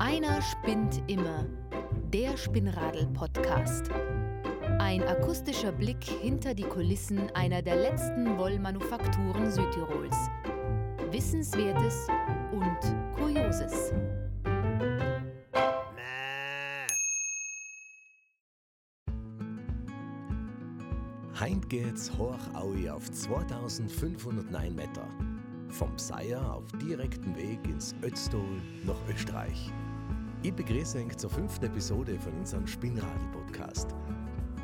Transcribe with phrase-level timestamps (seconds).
[0.00, 1.46] Einer spinnt immer.
[2.12, 3.90] Der Spinnradel-Podcast.
[4.78, 10.16] Ein akustischer Blick hinter die Kulissen einer der letzten Wollmanufakturen Südtirols.
[11.10, 12.08] Wissenswertes
[12.52, 12.78] und
[13.16, 13.92] Kurioses.
[21.38, 25.27] Heint geht's hoch auf 2509 Meter.
[25.68, 28.40] Vom Seier auf direktem Weg ins Ötztal
[28.86, 29.70] nach Österreich.
[30.42, 33.94] Ich begrüße euch zur fünften Episode von unserem Spinnradel-Podcast.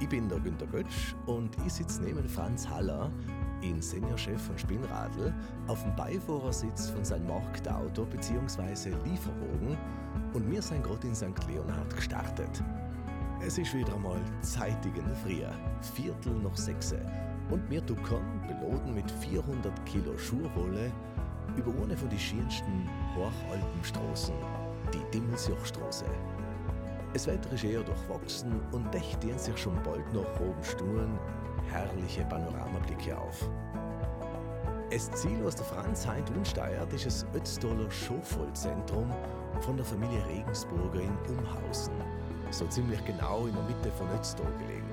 [0.00, 3.12] Ich bin der Günter Götsch und ich sitze neben Franz Haller,
[3.60, 5.32] ihn Seniorchef von Spinnradl,
[5.66, 8.90] auf dem Beifahrersitz von seinem Marktauto bzw.
[9.04, 9.76] Lieferwagen
[10.32, 11.46] und wir sind gerade in St.
[11.48, 12.62] Leonhard gestartet.
[13.46, 15.42] Es ist wieder einmal zeitig in der Früh,
[15.94, 16.94] Viertel nach sechs.
[17.50, 20.90] Und wir duckern, beladen mit 400 Kilo Schurwolle,
[21.56, 24.34] über eine von den schönsten Hochalpenstraßen,
[24.92, 26.06] die Dimmelsjochstraße.
[27.14, 31.18] Wetter ist eher durchwachsen und dächten sich schon bald nach oben Sturen
[31.70, 33.48] herrliche Panoramablicke auf.
[34.90, 39.10] Das Ziel, was der Franz Heint unsteuert, ist das Ötztaler Showvollzentrum
[39.60, 41.94] von der Familie Regensburger in Umhausen,
[42.50, 44.92] so ziemlich genau in der Mitte von Ötztal gelegen.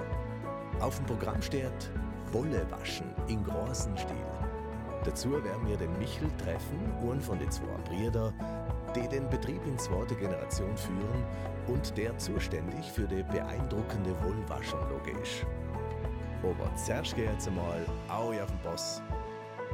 [0.79, 1.91] Auf dem Programm steht
[2.33, 4.15] Wolle waschen in großem Stil.
[5.03, 8.33] Dazu werden wir den Michel treffen, einen von den zwei Brüdern,
[8.95, 11.25] die den Betrieb in zweiter Generation führen
[11.67, 15.45] und der zuständig für die beeindruckende Wollwaschanlage ist.
[16.43, 19.01] Aber zuerst geht jetzt einmal auch auf den Boss.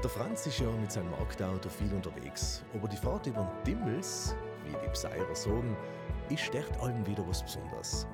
[0.03, 4.35] Der Franz ist ja mit seinem Marktauto viel unterwegs, aber die Fahrt über den Dimmels,
[4.63, 5.75] wie die Pseirer sagen,
[6.29, 8.05] ist echt allem wieder was Besonderes.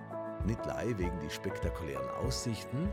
[0.45, 2.89] Nicht allein wegen die spektakulären Aussichten,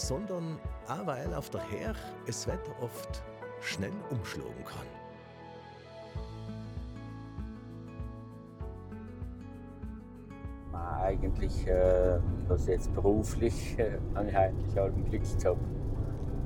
[0.00, 1.94] sondern auch weil auf der Her
[2.26, 3.22] das Wetter oft
[3.60, 4.86] schnell umschlagen kann.
[11.10, 15.58] eigentlich, äh, was jetzt beruflich, äh, ich eigentlich auch ein Glück gehabt.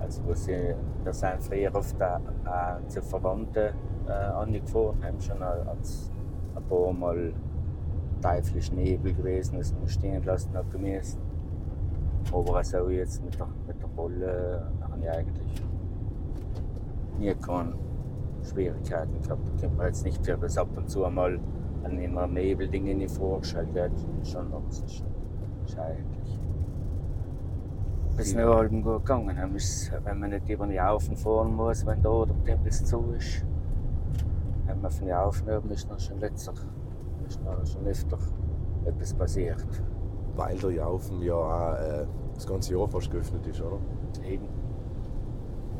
[0.00, 3.74] Also, wo sie, wir sind früher oft auch, auch zu Verwandten
[4.06, 6.10] äh, angefahren, haben schon als
[6.54, 7.32] ein paar Mal
[8.20, 11.33] teuflisch Nebel gewesen, das wir stehen lassen haben müssen.
[12.32, 15.62] Aber also jetzt mit der, mit der Rolle habe ich eigentlich
[17.18, 17.74] nie keine
[18.42, 19.48] Schwierigkeiten gehabt.
[19.56, 21.38] Ich kann mir jetzt nicht für das ab und zu einmal
[21.84, 23.92] an immer Nebeldinge nicht vorgestellt wird.
[24.22, 25.04] Schon noch, ist
[25.78, 26.40] eigentlich.
[28.16, 29.36] Es ist nur halb gut gegangen.
[30.04, 33.44] Wenn man nicht über die Aufen fahren muss, wenn da der Tempel zu ist.
[34.66, 36.54] Wenn man von den Aufen oben ist, dann schon letzter.
[37.26, 38.18] ist noch schon öfter
[38.86, 39.66] etwas passiert.
[40.36, 43.78] Weil der Jaufen ja auch äh, das ganze Jahr fast geöffnet ist, oder?
[44.24, 44.48] Eben.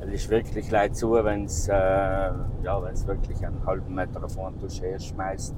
[0.01, 4.69] Es ist wirklich leid zu, wenn es äh, ja, wirklich einen halben Meter vorne du
[4.69, 5.55] schmeißt.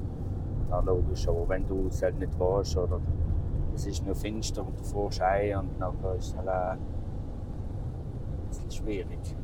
[0.70, 3.00] Ja, logisch, aber wenn du es halt nicht weißt oder
[3.74, 6.78] es ist nur finster und du fährst ein und nachher ist es halt auch ein
[8.48, 9.36] bisschen schwierig.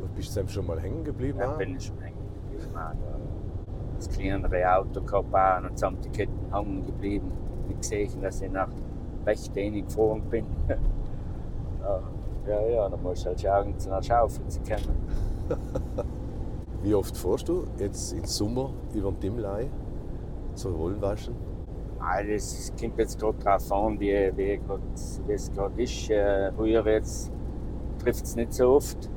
[0.00, 1.38] Und bist du schon mal hängen geblieben?
[1.38, 2.72] Ja, bin ich schon hängen geblieben.
[3.96, 7.30] Das kleinere Auto gehabt und zusammen die Ketten hängen geblieben.
[7.72, 8.68] Ich gesehen, dass ich nach
[9.26, 10.46] recht wenig gefahren bin.
[12.48, 14.96] ja, ja, dann musst du halt schauen, zu einer Schaufel zu kommen.
[16.82, 19.70] Wie oft fährst du jetzt im Sommer über den Dimmlei
[20.54, 21.34] zur Wollenwaschen?
[22.00, 24.60] Ah, das kommt jetzt gerade darauf an, wie, wie,
[25.26, 26.10] wie es gerade ist.
[26.10, 29.08] Äh, früher trifft es nicht so oft.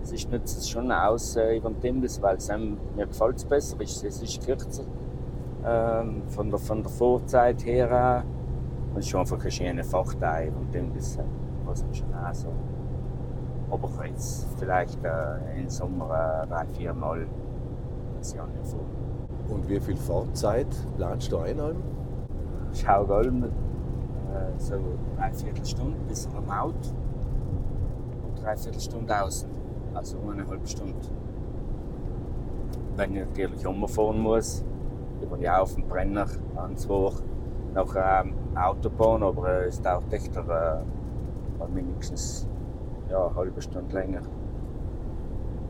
[0.00, 3.44] Es nützt es schon aus äh, über den Dimmels, weil es einem, mir gefällt es
[3.44, 3.76] besser.
[3.80, 4.84] Es ist kürzer.
[5.66, 8.22] Ähm, von, der, von der Vorzeit her.
[8.92, 11.18] Und es ist einfach eine schöne Fachteil und das
[11.64, 12.48] muss man schon auch so.
[13.70, 17.26] Aber jetzt vielleicht äh, im Sommer äh, drei, vier Mal
[18.18, 18.84] das Jahr nicht vor.
[19.48, 21.82] Und wie viel Fahrzeit planst du einhalten?
[22.72, 23.48] Schaugalm, äh,
[24.58, 24.74] so
[25.16, 26.90] eine Viertelstunde bis am Auto
[28.26, 29.48] und drei Viertelstunde außen,
[29.94, 30.94] also eineinhalb Stunden.
[32.96, 34.64] Wenn ich natürlich umfahren muss,
[35.24, 36.26] über die auf den Brenner
[36.56, 37.20] ans Woch
[37.74, 40.42] nach ähm, Autobahn, aber es dauert echt äh,
[41.72, 42.48] mindestens
[43.10, 44.22] ja, eine halbe Stunde länger.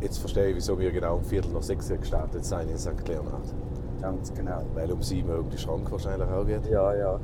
[0.01, 3.09] Jetzt verstehe ich, wieso wir genau um Viertel nach sechs gestartet sind in St.
[3.09, 3.55] Leonhard.
[4.01, 4.61] Ganz genau.
[4.75, 6.67] Weil um sieben Uhr um die Schrank wahrscheinlich auch geht.
[6.67, 7.19] Ja, ja.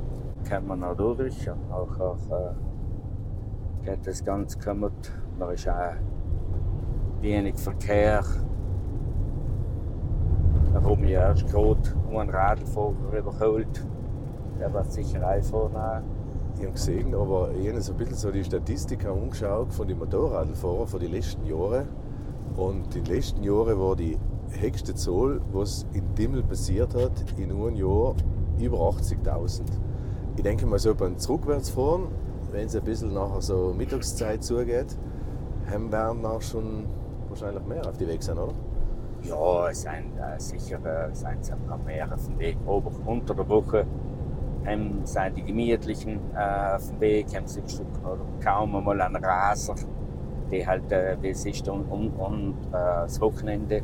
[0.49, 1.47] Kommt man noch durch.
[1.69, 4.91] Auch, auch äh, geht das ganz gut.
[5.37, 5.93] Da ist auch
[7.21, 8.23] wenig Verkehr.
[10.73, 13.85] Da habe ich erst gerade einen Radlfahrer überholt.
[14.59, 16.03] Der wird sicher einfahren.
[16.55, 19.97] Ich habe gesehen, aber ich habe so ein bisschen so die Statistik angeschaut von den
[19.99, 21.87] Motorradfahrern von den letzten Jahren.
[22.55, 24.17] Und in den letzten Jahren war die
[24.49, 28.15] höchste Zahl, was in Dimmel passiert hat, in einem Jahr
[28.59, 29.63] über 80.000.
[30.37, 32.07] Ich denke mal so beim Zurückwärtsfahren,
[32.51, 34.97] wenn es ein bisschen nachher so Mittagszeit zugeht,
[35.69, 36.85] haben wir schon
[37.29, 38.53] wahrscheinlich mehr auf die Weg sein, oder?
[39.23, 42.57] Ja, es sind äh, sicher äh, sind ein paar mehr auf dem Weg.
[42.65, 43.85] Aber unter der Woche
[44.65, 47.61] haben, sind die Gemütlichen äh, auf dem Weg, haben sie
[48.43, 49.75] kaum einmal einen Raser,
[50.49, 53.83] die halt, äh, wie es ist, und, und, und äh, das Wochenende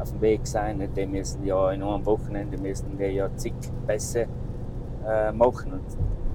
[0.00, 0.88] auf dem Weg sein.
[0.94, 3.54] Die müssen ja in einem Wochenende müssen wir ja zig
[3.86, 4.26] Pässe
[5.06, 5.84] äh, machen und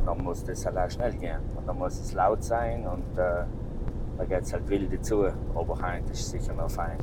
[0.05, 1.39] dann muss das halt auch schnell gehen.
[1.57, 3.43] Und dann muss es laut sein und äh,
[4.17, 5.25] da geht es halt wild dazu.
[5.55, 6.97] Aber heute ist es sicher noch fein.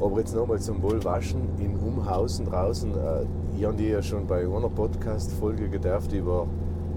[0.00, 2.90] Aber jetzt nochmal zum Wohlwaschen in Umhausen draußen.
[2.90, 3.26] Äh,
[3.56, 6.46] ich habe dir ja schon bei einer Podcast-Folge gedurft über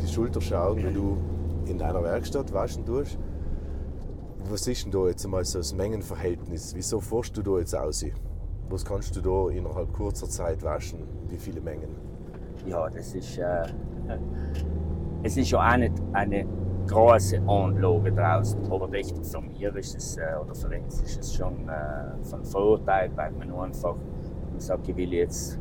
[0.01, 1.17] die Schulter schauen, wenn du
[1.67, 3.17] in deiner Werkstatt waschen tust.
[4.49, 6.73] Was ist denn da jetzt einmal so das Mengenverhältnis?
[6.75, 8.05] Wieso forschst du da jetzt aus?
[8.69, 10.99] Was kannst du da innerhalb kurzer Zeit waschen?
[11.29, 11.95] Wie viele Mengen?
[12.65, 13.67] Ja, das ist, äh,
[15.23, 16.45] es ist ja auch nicht eine
[16.87, 18.59] große Anlage draußen.
[18.71, 23.11] Aber echt für mich ist es, oder für uns ist es schon äh, von Vorteil,
[23.15, 23.95] weil man einfach
[24.57, 25.59] man sagt, ich will jetzt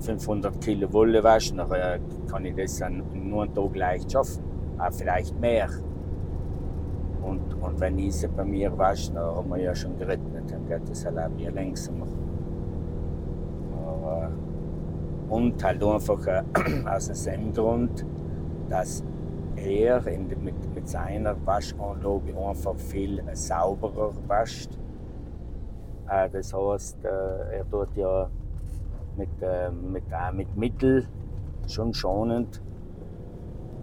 [0.00, 2.00] 500 Kilo Wolle waschen, dann äh,
[2.30, 4.42] kann ich das an nur einen Tag leicht schaffen.
[4.78, 5.68] Auch vielleicht mehr.
[7.22, 10.66] Und, und wenn ich sie bei mir wasche, dann haben wir ja schon gerechnet, dann
[10.66, 12.06] geht das halt auch wieder langsamer.
[13.86, 14.30] Aber,
[15.28, 16.42] und halt einfach äh,
[16.88, 18.06] aus dem Grund,
[18.70, 19.04] dass
[19.66, 24.78] er mit, mit seiner Waschanlage einfach viel sauberer wascht.
[26.08, 28.28] Äh, das heißt, äh, er tut ja
[29.16, 31.06] mit, äh, mit, äh, mit Mittel
[31.66, 32.62] schon schonend.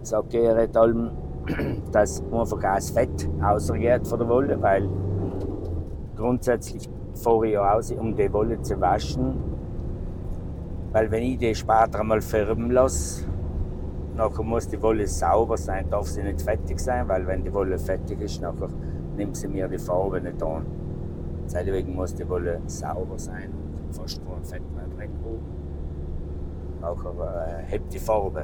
[0.02, 1.10] Sagt er hat allem,
[1.92, 4.88] dass einfach das Fett ausgeht von der Wolle, weil
[6.16, 9.34] grundsätzlich fahre ich ja aus, um die Wolle zu waschen.
[10.92, 13.26] Weil wenn ich die später einmal färben lasse,
[14.18, 17.78] Nachher muss die Wolle sauber sein, darf sie nicht fettig sein, weil wenn die Wolle
[17.78, 18.68] fettig ist, nachher
[19.16, 20.66] nimmt sie mir die Farbe nicht an.
[21.44, 25.10] Deswegen muss die Wolle sauber sein und fast nur ein Fett mehr drin.
[26.80, 28.42] Nachher äh, hebt die Farbe.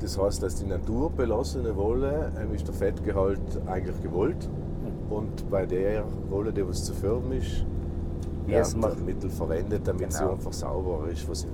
[0.00, 4.48] Das heißt, dass die naturbelassene Wolle ähm, ist der Fettgehalt eigentlich gewollt.
[4.48, 5.12] Mhm.
[5.12, 7.66] Und bei der Wolle, die was zu färben ist,
[8.46, 10.12] wird ein Mittel verwendet, damit genau.
[10.12, 11.46] sie einfach sauber ist, was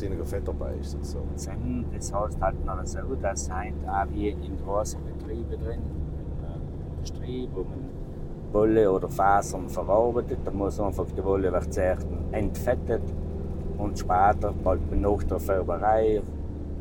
[0.00, 0.94] weniger Fett dabei ist.
[0.94, 1.18] Und so.
[1.32, 6.96] Das heißt halt noch so, dass halt auch wie in großen Betrieben drin, in der
[6.96, 7.90] Industrie, wo man
[8.52, 13.02] Wolle oder Fasern verarbeitet, da muss einfach die Wolle wird zuerst entfettet
[13.78, 16.22] und später, bald nach der Färberei,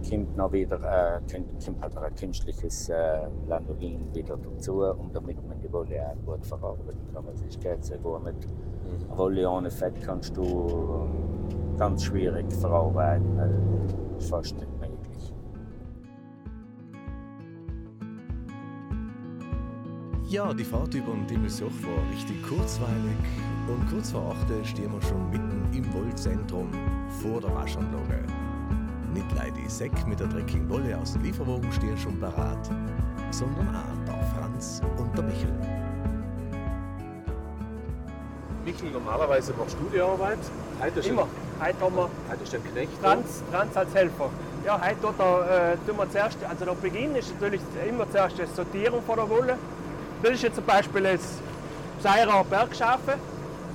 [0.07, 5.37] kommt noch wieder äh, kommt, kommt halt ein künstliches äh, Lanolin wieder dazu, um damit
[5.47, 7.25] man die Wolle auch gut verarbeiten kann.
[7.27, 9.17] Also es geht sehr gut mit mhm.
[9.17, 11.07] Wolle ohne Fett kannst du
[11.79, 15.33] ganz schwierig verarbeiten, weil fast nicht möglich.
[20.27, 23.17] Ja, die Fahrt über den Dimmelsuch war richtig kurzweilig
[23.67, 26.67] und kurz vor 8 stehen wir schon mitten im Wollzentrum
[27.21, 28.25] vor der Waschanlage.
[29.13, 32.69] Nicht leider die Säck mit der dreckigen Wolle aus dem Lieferwagen stehen schon parat,
[33.31, 35.53] sondern auch der Franz und der Michel.
[38.65, 40.39] Michel, normalerweise machst du die Arbeit.
[40.79, 41.27] Heute Immer.
[41.61, 44.29] Heute haben wir heute ist der Knecht Franz, Franz als Helfer.
[44.65, 48.45] Ja, heute er, äh, tun wir zuerst, also der Beginn ist natürlich immer zuerst die
[48.45, 49.57] Sortierung von der Wolle.
[50.23, 51.19] Das ist jetzt zum Beispiel das
[52.01, 53.15] Seirer Bergschafe,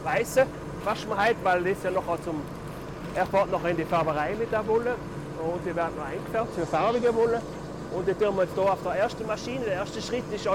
[0.03, 0.47] weiße,
[0.83, 2.41] waschen wir heute, weil das ja noch zum,
[3.15, 4.95] er fährt noch in die Färberei mit der Wolle
[5.43, 7.43] und die werden noch eingefärbt für farbige Wolle.
[7.95, 9.63] Und die tun wir jetzt hier auf der ersten Maschine.
[9.67, 10.55] Der erste Schritt ist das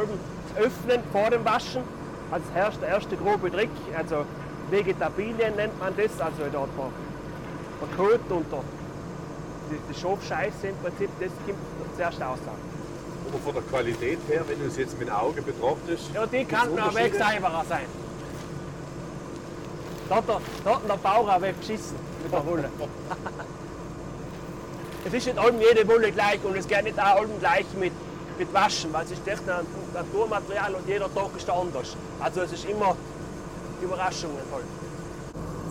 [0.58, 1.84] Öffnen vor dem Waschen.
[2.32, 2.46] Also
[2.82, 4.26] der erste grobe Trick, also
[4.72, 6.68] Vegetabilien nennt man das, also da
[7.82, 8.64] der Kot und der,
[9.72, 11.58] die, die Schafscheiße im Prinzip, das kommt
[11.96, 12.40] zuerst raus.
[13.28, 16.46] Aber von der Qualität her, wenn du es jetzt mit dem Auge betrachtest, ja, die
[16.46, 17.86] kann noch weg einfacher sein.
[20.10, 22.70] Da hat der, da hat der Bauer auch weggeschissen mit der Wolle.
[25.06, 27.94] es ist nicht allem jede Wolle gleich und es geht nicht auch allem gleich mit,
[28.40, 31.96] mit Waschen, weil es ist echt ein Naturmaterial und jeder Tag ist anders.
[32.20, 32.96] Also es ist immer
[33.82, 34.66] Überraschungen halt.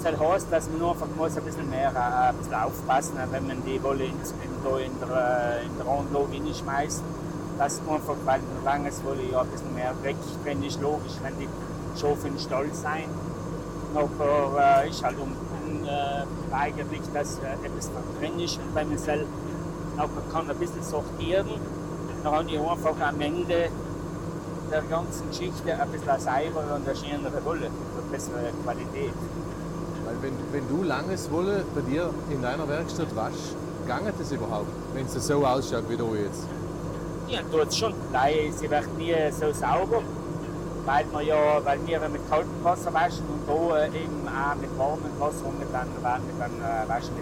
[0.03, 3.47] Das heißt, dass man nur einfach muss ein bisschen mehr äh, ein bisschen aufpassen, wenn
[3.47, 7.03] man die Wolle in, in, in der, in der Anlage schmeißt.
[7.59, 11.37] Dass einfach, weil ein langes Wolle ja ein bisschen mehr weg drin ist, logisch, wenn
[11.39, 11.49] die
[12.01, 13.11] Schafe im Stall sind.
[13.93, 15.33] Nachher äh, ist halt um,
[15.85, 17.91] äh, eigentlich, dass äh, etwas
[18.21, 21.49] drin ist und wenn man es nachher kann ein bisschen sortieren,
[22.23, 23.69] dann habe ich einfach am Ende
[24.71, 29.15] der ganzen Geschichte ein bisschen sauber und eine schönere Wolle, eine bessere Qualität.
[30.21, 33.55] Wenn, wenn du langes Wolle bei dir in deiner Werkstatt waschst,
[33.87, 36.45] gange das überhaupt, wenn es so ausschaut wie du jetzt?
[37.29, 37.95] Ja, tut schon.
[38.13, 40.03] Nein, sie wird nie so sauber,
[40.87, 45.13] weil wir ja, weil wir mit kaltem Wasser waschen und da eben auch mit warmem
[45.21, 47.13] Wasser und mit dann, mit dann äh, waschen.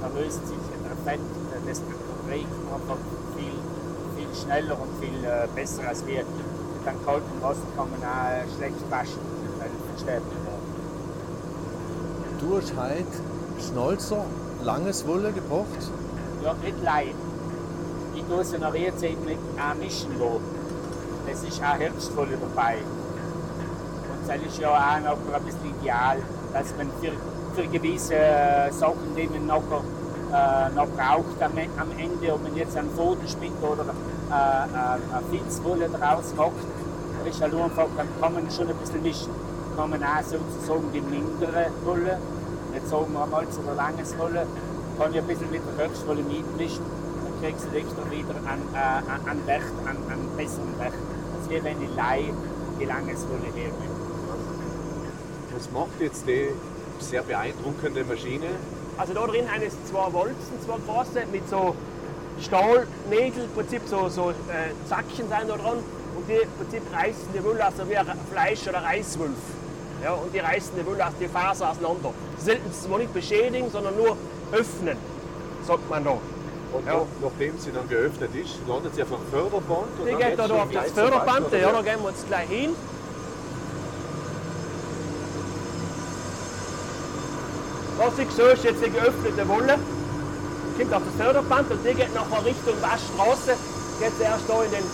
[0.00, 1.20] Da löst sich der Fett,
[1.66, 1.82] das
[2.26, 2.98] trägt einfach
[3.36, 3.56] viel,
[4.16, 6.18] viel schneller und viel äh, besser als wir.
[6.18, 9.20] Mit dann kaltem Wasser kann man auch schlecht waschen,
[9.58, 10.22] weil es versteht
[12.48, 13.04] Du hast heute
[13.60, 14.24] Schnalzer,
[14.62, 15.66] langes Wolle gebracht.
[16.44, 17.14] Ja, nicht leid.
[18.14, 20.44] Ich tue es in der Rehrzeit mit auch mischen lassen.
[21.28, 22.76] Es ist auch Herbstwolle dabei.
[22.76, 26.18] Und das ist ja auch noch ein bisschen ideal,
[26.52, 27.14] dass man für,
[27.60, 29.82] für gewisse äh, Sachen, die man nachher
[30.32, 32.90] äh, noch braucht am, am Ende, ob man jetzt einen
[33.26, 36.52] spinnt oder äh, äh, eine Filzwolle draus macht,
[37.28, 39.45] ist halt einfach, dann kann man schon ein bisschen mischen.
[39.76, 42.18] Kann man auch sozusagen die mindere Wolle,
[42.74, 44.46] jetzt sagen wir mal zu der langes Wolle,
[44.98, 46.84] kann ich ein bisschen mit der Höchstwolle mitmischen,
[47.22, 50.94] dann kriegst du extra wieder an, äh, an Wert, an, an besseren Wert,
[51.36, 52.24] als wie wenn ich Lei
[52.80, 53.74] die langes Wolle hernehme.
[55.54, 56.48] Was macht jetzt die
[56.98, 58.46] sehr beeindruckende Maschine?
[58.96, 61.76] Also da drin haben es zwei Wolzen, zwei große, mit so
[62.40, 65.78] Stahlnägel, im Prinzip so, so äh, Zackchen sind da dran.
[66.16, 69.36] Und die im Prinzip reißen die Wolle also wie ein Fleisch- oder Reiswolf.
[70.02, 72.12] Ja, und die reißen die Wolle aus die Faser auseinander.
[72.38, 74.16] Selten zwar nicht beschädigen, sondern nur
[74.52, 74.96] öffnen,
[75.66, 76.10] sagt man da.
[76.72, 76.94] Und Ja.
[76.94, 79.86] nach, nachdem sie dann geöffnet ist, landet sie auf einem Förderband?
[80.04, 82.70] Die dann geht da, auf das Förderband, ja, da gehen wir jetzt gleich hin.
[87.98, 89.78] Was ich sehe, ist jetzt die geöffnete Wolle.
[90.76, 93.56] Kommt auf das Förderband und die geht nachher Richtung Waschstraße.
[93.98, 94.84] Geht sie erst da in den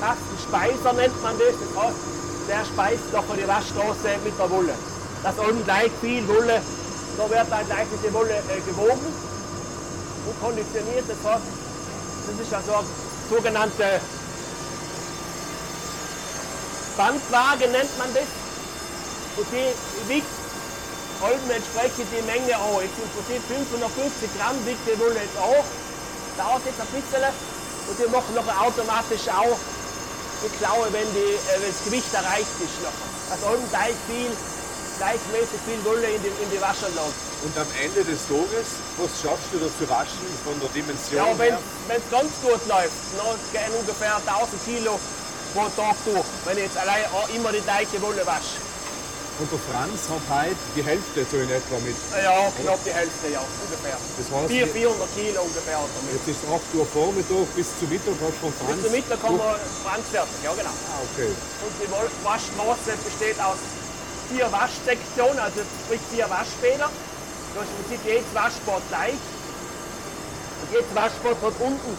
[0.00, 1.52] Kasten Speiser, nennt man das.
[1.60, 1.96] Das heißt,
[2.48, 4.74] der speist nachher die Waschstraße mit der Wolle.
[5.22, 6.60] Das ist gleich viel Wolle.
[7.16, 9.12] Da wird dann gleich die Wolle äh, gewogen
[10.26, 11.04] und konditioniert.
[11.08, 11.44] Das heißt,
[12.26, 12.84] das ist also
[13.28, 14.00] sogenannte
[16.96, 18.30] Bandwaage nennt man das.
[19.36, 19.70] Und die
[20.10, 20.32] wiegt
[21.22, 22.82] halben entsprechend die Menge an.
[22.82, 25.66] Jetzt im Prinzip 550 Gramm wiegt die Wolle jetzt auch.
[26.38, 27.22] Dauert jetzt ein bisschen.
[27.22, 29.58] Und die machen nachher automatisch auch
[30.42, 32.76] die Klaue, wenn, die, äh, wenn das Gewicht erreicht ist.
[32.82, 33.08] Nachher.
[33.30, 34.32] Also halben gleich viel,
[34.98, 37.14] gleichmäßig viel Wolle in die, in die Waschanlage.
[37.44, 41.38] Und am Ende des Tages, was schaffst du da zu waschen von der Dimension Ja,
[41.38, 44.98] wenn es ganz gut läuft, dann gehen ungefähr 1000 Kilo
[45.54, 47.04] pro Tag durch, wenn ich jetzt allein
[47.34, 48.58] immer die gleiche Wolle wasche.
[49.38, 51.94] Und der Franz hat heute die Hälfte so in etwa mit.
[52.10, 53.94] Ja, knapp die Hälfte, ja, ungefähr.
[53.94, 56.18] Das heißt, 400, 400 Kilo ungefähr hat er mit.
[56.18, 58.74] jetzt ist 8 Uhr Vormittag bis zum Mittag hast du von Franz.
[58.74, 59.54] Bis zum Mittag kommen wir
[59.86, 60.74] Franz fertig, ja genau.
[60.74, 61.30] Ah, okay.
[61.30, 61.86] Und die
[62.26, 63.62] Waschstraße besteht aus
[64.26, 66.90] vier Waschsektionen, also sprich vier Waschbäder.
[66.90, 69.22] Da ist im Prinzip jedes Waschbad gleich.
[69.22, 71.92] Und jedes Waschbad hat unten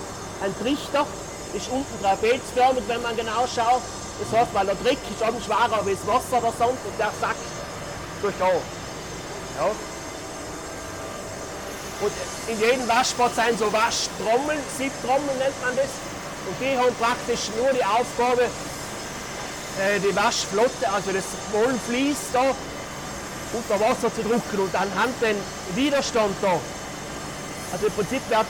[0.43, 1.07] einen Trichter,
[1.55, 3.79] ist unten trapezförmig, wenn man genau schaut.
[4.19, 7.11] Das heißt, weil der Dreck ist oben schwerer wie das Wasser der Sand und der
[7.19, 7.49] sackt
[8.21, 8.47] durch da.
[8.47, 9.71] Ja.
[12.01, 12.11] Und
[12.47, 15.91] in jedem Waschbad sind so Waschtrommeln, Siebtrommeln nennt man das.
[16.47, 22.55] Und die haben praktisch nur die Aufgabe, äh, die Waschflotte, also das Wollflies da,
[23.51, 25.35] unter Wasser zu drücken und anhand den
[25.75, 26.59] Widerstand da.
[27.71, 28.45] Also im Prinzip wird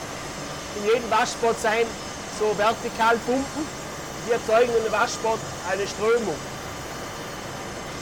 [0.76, 1.86] in jedem Waschbad sein
[2.38, 3.66] so vertikal Pumpen,
[4.26, 5.38] die erzeugen in dem Waschbad
[5.70, 6.36] eine Strömung.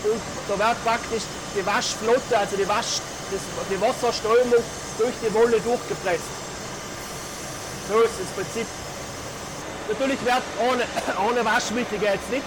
[0.05, 4.63] Und da wird praktisch die Waschflotte, also die, Wasch, das, die Wasserströmung
[4.99, 6.31] durch die Wolle durchgepresst.
[7.89, 8.67] So ist das Prinzip.
[9.89, 10.85] Natürlich wird ohne,
[11.29, 12.47] ohne Waschmittel geht es nicht.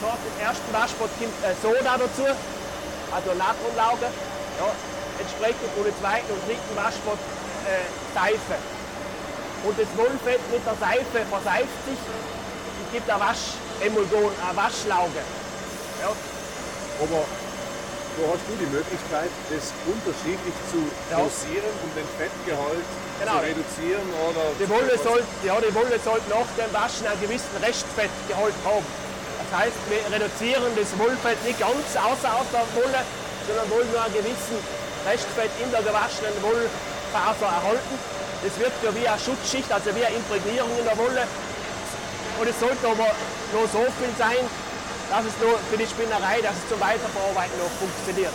[0.00, 4.08] So, im ersten Waschbad kommt äh, Soda dazu, also Natronlauge.
[4.60, 4.68] Ja,
[5.18, 7.20] entsprechend und im zweiten und dritten Waschbad
[7.68, 8.56] äh, Seife.
[9.64, 12.00] Und das Wollfett mit der Seife verseift sich
[12.92, 15.22] gibt ein Waschemulsion, eine Waschlauge.
[16.02, 16.10] Ja,
[17.00, 20.80] Aber da hast du die Möglichkeit, das unterschiedlich zu
[21.10, 21.22] Ja.
[21.24, 22.84] dosieren, um den Fettgehalt
[23.20, 23.38] Genau.
[23.38, 27.54] zu reduzieren oder Die Wolle soll, ja, die Wolle soll nach dem Waschen einen gewissen
[27.62, 28.86] Restfettgehalt haben.
[29.44, 33.00] Das heißt, wir reduzieren das Wollfett nicht ganz außer aus der Wolle,
[33.48, 34.56] sondern wollen nur einen gewissen
[35.08, 37.94] Restfett in der gewaschenen Wollfaser erhalten.
[38.44, 41.24] Das wirkt ja wie eine Schutzschicht, also wie eine Imprägnierung in der Wolle.
[42.40, 43.12] Und es sollte aber
[43.52, 44.40] nur so viel sein,
[45.12, 48.32] dass es nur für die Spinnerei, dass es zum Weiterverarbeiten noch funktioniert.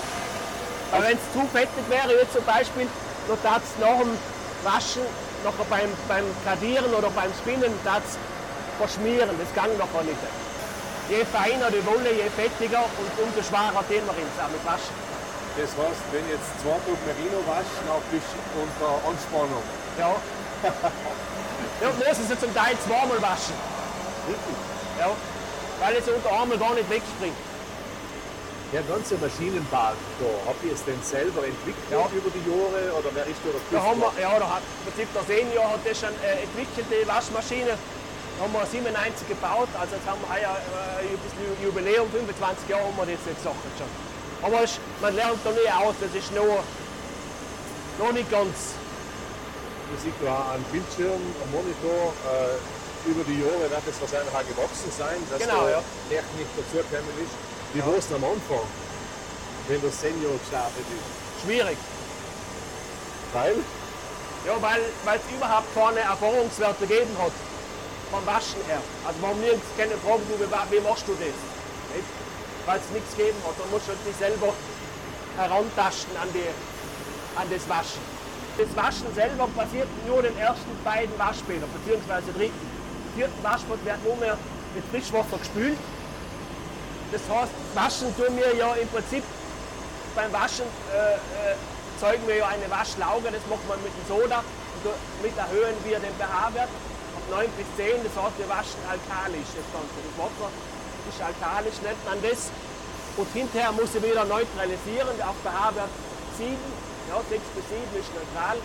[0.93, 4.13] Aber wenn es zu fettig wäre, jetzt zum Beispiel, dann tat es nach dem
[4.61, 5.01] Waschen,
[5.41, 8.05] nachher beim, beim Kadieren oder beim Spinnen, tat
[8.77, 9.33] verschmieren.
[9.41, 10.21] Das kann nachher nicht.
[11.09, 14.93] Je feiner die Wolle, je fettiger und umso schwerer den wir ins auch mit Waschen.
[15.57, 19.65] Das heißt, wenn jetzt zwei Tage Merino waschen, dann bist unter Anspannung.
[19.97, 20.13] Ja.
[21.81, 23.74] ja, muss es ja zum Teil zweimal waschen.
[24.27, 24.55] Richtig.
[24.99, 25.09] Ja.
[25.79, 27.35] Weil es unter einmal gar nicht wegspringt.
[28.73, 32.09] Der ganze Maschinenpark, da habt ihr es denn selber entwickelt Ja.
[32.11, 34.91] über die Jahre oder wer ist da der Da haben wir, ja, da hat im
[34.91, 37.77] Prinzip der Senior hat das schon äh, entwickelt, die Waschmaschine.
[37.77, 42.67] Da haben wir 97 gebaut, also jetzt haben wir heuer äh, ein bisschen Jubiläum, 25
[42.67, 43.87] Jahre haben wir das jetzt Sachen schon.
[44.43, 46.65] Aber es, man lernt da nie aus, das ist noch,
[48.01, 48.75] noch nicht ganz.
[49.87, 52.11] Man sieht da einen Bildschirm, einen Monitor.
[52.27, 52.59] Äh,
[53.05, 55.81] über die Jahre wird es wahrscheinlich auch gewachsen sein, dass Genau, da ja.
[56.09, 57.33] Technik dazugekommen ist.
[57.73, 58.65] Wie war es am Anfang,
[59.67, 61.07] wenn der Senior gestartet ist?
[61.43, 61.77] Schwierig.
[63.33, 63.55] Weil?
[64.45, 67.33] Ja, weil es überhaupt keine Erfahrungswerte gegeben hat.
[68.11, 68.81] Vom Waschen her.
[69.05, 71.35] Also warum nirgends keine Fragen, du, wie, machst du das?
[72.65, 73.57] Weil es nichts gegeben hat.
[73.59, 74.53] Man muss halt sich selber
[75.37, 76.47] herantasten an, die,
[77.35, 78.01] an das Waschen.
[78.57, 82.65] Das Waschen selber passiert nur den ersten beiden Waschbädern, beziehungsweise dritten.
[83.15, 84.37] Vierten Waschbad wird nur mehr
[84.75, 85.79] mit Frischwasser gespült.
[87.11, 89.23] Das heißt, waschen tun wir ja im Prinzip
[90.15, 94.43] beim Waschen äh, äh, wir ja eine Waschlauge, das macht man mit dem Soda.
[94.43, 96.69] Und damit erhöhen wir den pH-Wert
[97.15, 98.03] auf 9 bis 10.
[98.03, 99.95] Das heißt, wir waschen alkalisch das Ganze.
[100.03, 100.49] Das Wasser
[101.07, 102.51] ist alkalisch, nennt man das.
[103.15, 105.93] Und hinterher muss ich wieder neutralisieren auf pH-Wert
[106.35, 106.51] 7.
[107.09, 108.59] Ja, 6 bis 7 ist neutral.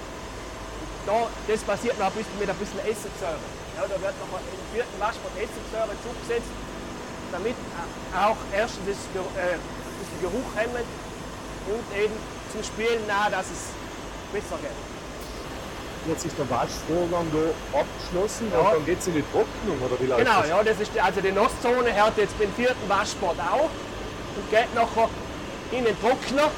[1.06, 3.59] Da, das passiert noch ein bisschen mit ein bisschen Essigsäure.
[3.80, 6.52] Ja, da wird noch im vierten Waschbad Essigsäure zugesetzt,
[7.32, 7.56] damit
[8.12, 9.00] auch erstens das,
[9.40, 12.12] äh, das Geruch hemmt und eben
[12.52, 13.72] zum Spielen nah, dass es
[14.36, 14.76] besser geht.
[16.08, 18.58] Jetzt ist der Waschvorgang da abgeschlossen Ja.
[18.60, 20.48] und dann geht es in die Trocknung, oder wie läuft Genau, das?
[20.48, 23.68] ja, das ist die- also die Nasszone hört jetzt beim vierten Waschbad auch
[24.36, 25.08] und geht nachher
[25.72, 26.48] in den Trockner.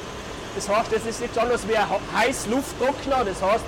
[0.57, 1.87] Das heißt, das ist nichts anderes wie ein
[2.19, 3.25] Heißlufttrockner.
[3.25, 3.64] Das heißt,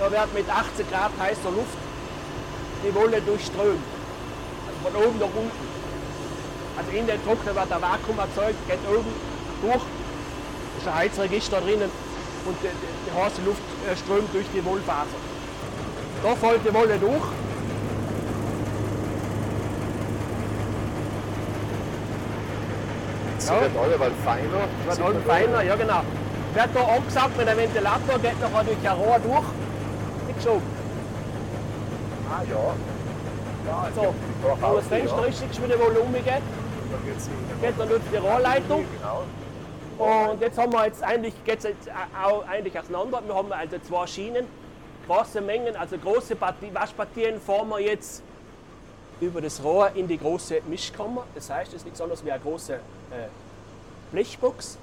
[0.00, 1.78] da wird mit 18 Grad heißer Luft
[2.84, 3.84] die Wolle durchströmt.
[4.66, 5.68] Also von oben nach unten.
[6.78, 9.12] Also in den Trockner wird ein Vakuum erzeugt, geht oben
[9.62, 9.82] durch.
[9.82, 11.90] Da ist ein Heizregister drinnen
[12.46, 15.18] und die, die, die heiße Luft äh, strömt durch die Wollfaser.
[16.22, 17.24] Da fällt die Wolle durch.
[23.38, 23.60] Sie Ja.
[23.60, 24.66] wird alleweil feiner.
[24.86, 25.32] wird da.
[25.32, 26.02] feiner, ja genau.
[26.54, 29.44] Wird da angesaugt mit einem Ventilator, geht nachher durch ein Rohr durch.
[30.26, 30.62] Nicht schon.
[32.30, 32.74] Ah ja.
[33.66, 36.42] Ja, So, wo das Fenster ist, siehst du, wie die Volumen geht.
[37.60, 38.84] Geht dann durch die Rohrleitung.
[39.98, 41.88] Und jetzt haben wir jetzt eigentlich, geht's jetzt
[42.22, 43.20] auch eigentlich auseinander.
[43.26, 44.46] Wir haben also zwei Schienen,
[45.06, 48.22] große Mengen, also große Partie, Waschpartien fahren wir jetzt
[49.20, 51.24] über das Rohr in die große Mischkammer.
[51.34, 52.78] Das heißt, es ist nichts anderes wie eine große äh,
[54.12, 54.78] Blechbox,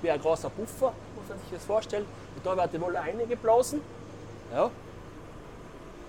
[0.00, 2.06] wie ein großer Puffer, muss man sich das vorstellen.
[2.36, 3.80] Und da wird die Wolle eingeblasen.
[4.52, 4.70] Ja.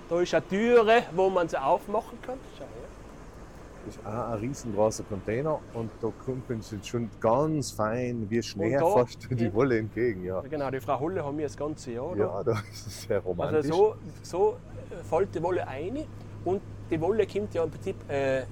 [0.10, 2.38] Da ist eine Türe, wo man sie aufmachen kann.
[2.58, 2.70] Schau her.
[3.86, 8.42] Das ist auch ein riesengroßer Container und da kommt uns jetzt schon ganz fein wie
[8.42, 10.24] Schnee da- fast die Wolle entgegen.
[10.26, 12.16] Ja, Genau, die Frau Hulle haben wir das ganze Jahr.
[12.16, 12.18] da.
[12.18, 13.58] ja da ist es sehr romantisch.
[13.72, 14.56] Also so, so
[14.92, 16.00] äh, fällt die Wolle ein
[16.46, 18.46] und die Wolle kommt ja im Prinzip äh, äh,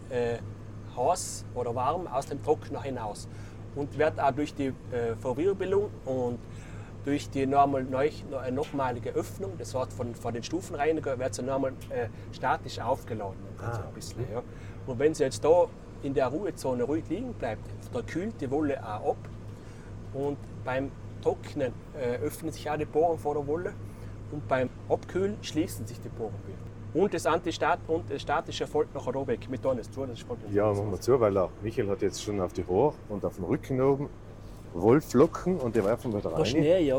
[0.95, 3.27] heiß oder warm aus dem Trockner hinaus
[3.75, 6.37] und wird auch durch die äh, Verwirbelung und
[7.05, 11.43] durch die normal, neu, äh, nochmalige Öffnung, das heißt von, von den Stufenreiniger, wird sie
[11.43, 13.37] normal äh, statisch aufgeladen.
[13.59, 14.41] Ah, ein bisschen, ja.
[14.87, 15.67] Und wenn sie jetzt da
[16.01, 19.17] in der Ruhezone ruhig liegen bleibt, da kühlt die Wolle auch ab
[20.13, 23.73] und beim Trocknen äh, öffnen sich auch die Poren vor der Wolle
[24.31, 27.01] und beim Abkühlen schließen sich die Poren wieder.
[27.01, 29.49] Und das Antistat und das Statische folgt nachher da weg.
[29.49, 32.39] Mit Donnes zu, das folgt Ja, machen wir zu, weil der Michael hat jetzt schon
[32.39, 34.09] auf die Haare und auf dem Rücken oben
[34.73, 36.45] Wollflocken und die werfen wir rein.
[36.45, 36.97] Schnee, ja.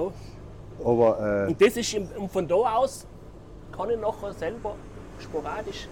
[0.84, 3.06] Aber äh, Und das ist im, von da aus
[3.76, 4.74] kann ich nachher selber
[5.20, 5.88] sporadisch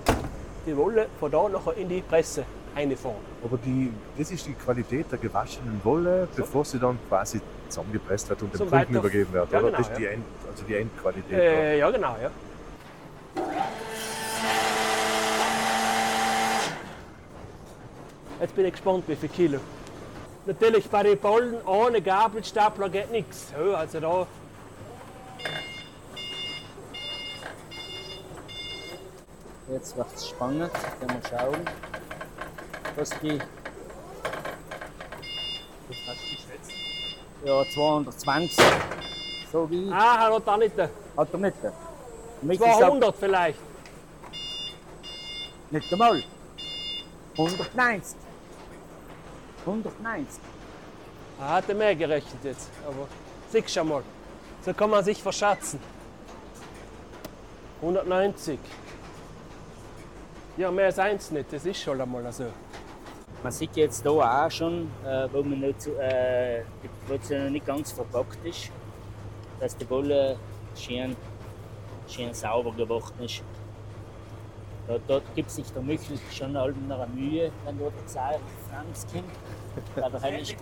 [0.67, 3.17] die Wolle von da nachher in die Presse einfahren.
[3.45, 8.43] Aber die, das ist die Qualität der gewaschenen Wolle, bevor sie dann quasi zusammengepresst wird
[8.43, 9.51] und dem Zum Kunden übergeben wird.
[9.51, 9.67] Ja, oder?
[9.69, 10.07] genau, das ist die.
[10.07, 11.33] End, also die Endqualität.
[11.33, 12.31] Äh, ja, genau, ja.
[18.41, 19.59] Jetzt bin ich gespannt, wie viel Kilo.
[20.45, 23.53] Natürlich bei den Bollen ohne Gabelstapler geht nichts.
[23.55, 24.27] Also da.
[29.73, 30.71] Jetzt wird es spannend.
[30.99, 31.65] Können wir schauen,
[32.97, 33.39] was die.
[35.89, 36.73] Was hast du geschätzt?
[37.45, 38.59] Ja, 220.
[39.53, 39.91] So wie.
[39.93, 40.77] Ah, er hat da nicht.
[40.77, 41.57] Hat er nicht.
[42.43, 43.59] Mich sagt 200 vielleicht.
[45.71, 46.23] nicht einmal.
[47.39, 48.22] 190.
[49.67, 50.43] 190.
[51.41, 53.09] Er hatte mehr gerechnet jetzt, aber
[53.51, 54.03] siehst schon mal.
[54.65, 55.81] So kann man sich verschätzen.
[57.81, 58.59] 190.
[60.57, 62.45] Ja, mehr sein es nicht, das ist schon einmal so.
[63.43, 66.63] Man sieht jetzt hier auch schon, äh, wo, man nicht, äh,
[67.09, 68.71] noch nicht ganz verpackt ist,
[69.59, 70.37] dass die Wolle
[70.77, 71.17] schön,
[72.07, 73.43] schön sauber geworden ist.
[74.87, 78.39] Da, dort gibt sich der Michel schon noch eine Mühe, wenn dort der
[78.71, 79.25] Franz kommt.
[79.97, 80.57] Der Hell ist,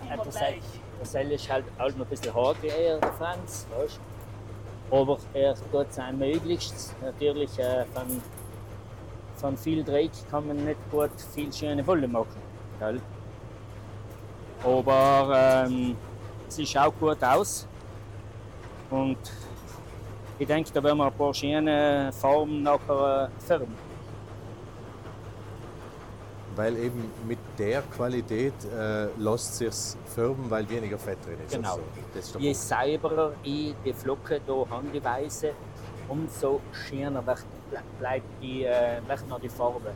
[1.03, 3.65] Seil ist halt, halt noch ein bisschen hagerer, der Franz.
[3.77, 3.99] Weißt?
[4.91, 6.93] Aber er tut sein Möglichstes.
[7.01, 8.21] Natürlich äh, von,
[9.35, 12.39] von viel Dreck kann man nicht gut viel schöne Wolle machen.
[12.79, 13.01] Gell?
[14.63, 15.95] Aber ähm,
[16.47, 17.67] sie schaut gut aus.
[18.89, 19.17] Und
[20.37, 23.90] ich denke, da werden wir ein paar schöne Farben nachher äh, färben.
[26.55, 29.73] Weil eben mit der Qualität äh, lässt sich
[30.05, 31.53] färben, weil weniger Fett drin ist.
[31.55, 31.79] Genau.
[32.13, 35.53] Also, ist Je sauberer ich die Flocke hier anweise,
[36.09, 37.45] umso schöner wird,
[37.99, 39.91] bleibt die, äh, wird noch die Farbe.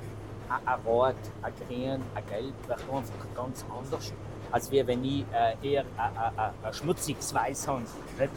[0.48, 4.14] Ein, Rot, ein Grün, ein Gelb wird einfach ganz anders,
[4.52, 7.82] als wenn ich äh, eher ein, schmutziges Weiß habe.
[7.82, 8.32] Nicht?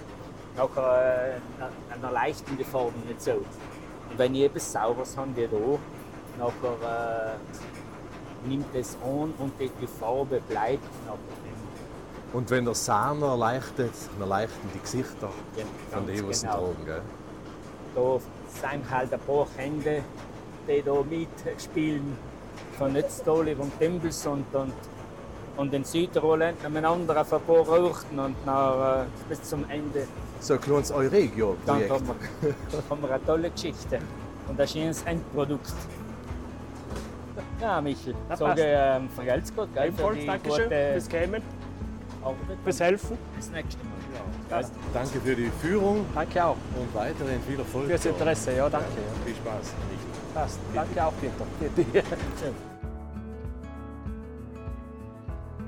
[0.56, 3.32] Nachher äh, eine erleichternde Farbe nicht so.
[3.32, 5.78] Und wenn ich etwas Sauberes habe wie hier,
[6.38, 7.77] nachher äh,
[8.48, 11.18] nimmt es an und die, die Farbe bleibt nachher.
[12.32, 16.58] Und wenn der Sahne erleichtert, dann erleichtern die Gesichter Ja, von denen, was sie genau.
[16.58, 16.84] tragen.
[16.84, 17.02] Gell?
[17.94, 18.20] Da
[18.70, 20.02] sind halt ein paar Hände,
[20.68, 22.16] die da mitspielen.
[22.76, 24.72] Von Netztole, von Tempels und, und,
[25.56, 30.06] und in Südtirol nebeneinander auf ein paar Ruchten und nach, äh, bis zum Ende.
[30.40, 31.90] So ein kleines Dann Euregio-Projekt.
[31.90, 32.06] haben
[32.40, 32.54] wir,
[32.90, 33.98] haben wir eine tolle Geschichte
[34.48, 35.72] und ein schönes Endprodukt.
[37.60, 41.42] Ja, Michel, Na, sage ähm, vergelt's Gott, gell, Ebenfalls, die Dankeschön gute fürs Kämen,
[42.64, 43.18] fürs Helfen.
[43.34, 44.60] Bis nächstes Mal.
[44.60, 44.68] Ja.
[44.94, 47.86] Danke für die Führung Danke auch und weiterhin viel Erfolg.
[47.86, 48.06] fürs.
[48.06, 48.56] Interesse.
[48.56, 48.86] Ja, danke.
[48.86, 49.24] Ja.
[49.26, 49.74] Viel Spaß.
[50.34, 50.60] Passt.
[50.74, 52.02] Danke auch, die.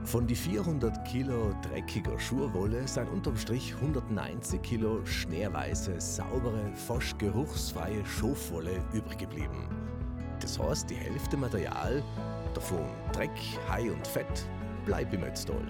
[0.04, 8.04] Von die 400 Kilo dreckiger Schurwolle sind unterm Strich 190 Kilo schneeweiße, saubere, fast geruchsfreie
[8.04, 9.68] Schofwolle übrig geblieben.
[10.40, 12.02] Das heißt, die Hälfte Material,
[12.54, 13.30] davon Dreck,
[13.68, 14.46] Hai und Fett,
[14.84, 15.62] bleibt im Ötztal.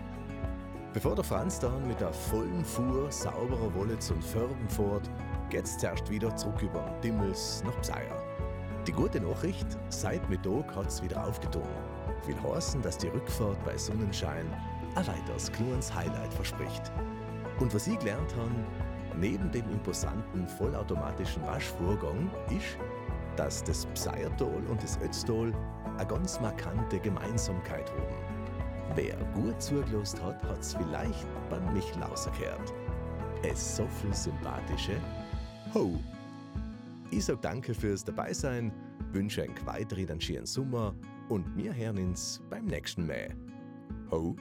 [0.92, 5.08] Bevor der Franz dann mit der vollen Fuhr sauberer Wolle zum Färben fährt,
[5.48, 8.22] geht's zuerst wieder zurück über den Dimmels nach Pseier.
[8.86, 11.62] Die gute Nachricht, seit Mittag hat's wieder aufgetan.
[12.26, 14.46] Will heißen, dass die Rückfahrt bei Sonnenschein
[14.94, 16.90] ein weiteres kleines Highlight verspricht.
[17.60, 18.50] Und was ich gelernt habe,
[19.16, 22.76] neben dem imposanten vollautomatischen Waschvorgang ist,
[23.40, 25.50] dass das Pseiertal und das Ötztal
[25.96, 28.94] eine ganz markante Gemeinsamkeit haben.
[28.94, 32.74] Wer gut zugelassen hat, hat's vielleicht beim Michel rausgehört.
[33.42, 35.00] Es so viel sympathische
[35.72, 35.98] Ho!
[37.10, 38.72] Ich sag danke fürs Dabeisein,
[39.12, 40.94] wünsche euch weiterhin einen schönen Sommer
[41.30, 43.34] und wir hören uns beim nächsten Mal.
[44.10, 44.36] Ho!